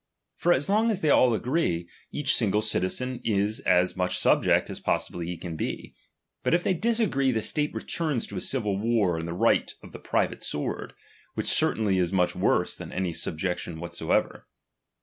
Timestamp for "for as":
0.33-0.67